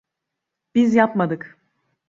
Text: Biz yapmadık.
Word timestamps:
Biz 0.75 0.95
yapmadık. 0.95 1.57